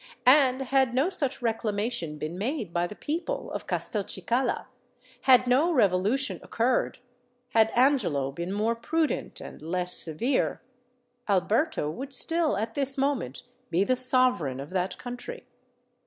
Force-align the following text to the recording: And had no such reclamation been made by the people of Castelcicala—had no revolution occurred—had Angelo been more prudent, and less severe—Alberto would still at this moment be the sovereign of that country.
And 0.25 0.63
had 0.63 0.95
no 0.95 1.11
such 1.11 1.43
reclamation 1.43 2.17
been 2.17 2.35
made 2.35 2.73
by 2.73 2.87
the 2.87 2.95
people 2.95 3.51
of 3.51 3.67
Castelcicala—had 3.67 5.45
no 5.45 5.71
revolution 5.71 6.39
occurred—had 6.41 7.69
Angelo 7.75 8.31
been 8.31 8.51
more 8.51 8.73
prudent, 8.75 9.39
and 9.39 9.61
less 9.61 9.93
severe—Alberto 9.93 11.87
would 11.91 12.13
still 12.15 12.57
at 12.57 12.73
this 12.73 12.97
moment 12.97 13.43
be 13.69 13.83
the 13.83 13.95
sovereign 13.95 14.59
of 14.59 14.71
that 14.71 14.97
country. 14.97 15.45